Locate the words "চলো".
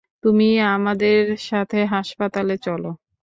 2.65-2.89